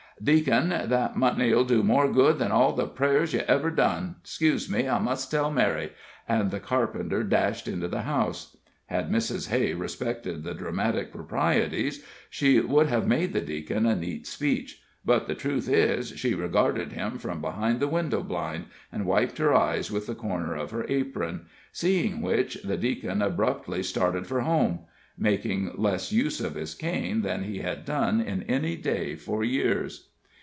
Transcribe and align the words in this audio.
"Deacon, 0.23 0.69
that 0.69 1.15
money'll 1.15 1.63
do 1.63 1.81
more 1.81 2.07
good 2.07 2.37
than 2.37 2.51
all 2.51 2.73
the 2.73 2.85
prayin' 2.85 3.25
ye 3.33 3.39
ever 3.47 3.71
done. 3.71 4.17
'Xcuse 4.23 4.69
me 4.69 4.87
I 4.87 4.99
must 4.99 5.31
tell 5.31 5.49
Mary," 5.49 5.93
and 6.29 6.51
the 6.51 6.59
carpenter 6.59 7.23
dashed 7.23 7.67
into 7.67 7.87
the 7.87 8.03
house. 8.03 8.55
Had 8.85 9.09
Mrs. 9.09 9.49
Hay 9.49 9.73
respected 9.73 10.43
the 10.43 10.53
dramatic 10.53 11.11
proprieties, 11.11 12.05
she 12.29 12.59
would 12.59 12.85
have 12.85 13.07
made 13.07 13.33
the 13.33 13.41
Deacon 13.41 13.87
a 13.87 13.95
neat 13.95 14.27
speech; 14.27 14.83
but 15.03 15.25
the 15.27 15.33
truth 15.33 15.67
is, 15.67 16.09
she 16.09 16.35
regarded 16.35 16.91
him 16.93 17.17
from 17.17 17.41
behind 17.41 17.79
the 17.79 17.87
window 17.87 18.21
blind, 18.21 18.65
and 18.91 19.07
wiped 19.07 19.39
her 19.39 19.55
eyes 19.55 19.89
with 19.91 20.05
the 20.05 20.13
corner 20.13 20.53
of 20.55 20.69
her 20.69 20.85
apron; 20.87 21.47
seeing 21.71 22.21
which 22.21 22.59
the 22.63 22.77
Deacon 22.77 23.23
abruptly 23.23 23.81
started 23.81 24.27
for 24.27 24.41
home, 24.41 24.81
making 25.17 25.71
less 25.77 26.11
use 26.11 26.39
of 26.39 26.53
his 26.53 26.75
cane 26.75 27.23
than 27.23 27.41
he 27.43 27.57
had 27.59 27.83
done 27.85 28.21
in 28.21 28.43
any 28.43 28.75
day 28.75 29.15
for 29.15 29.43
years. 29.43 30.09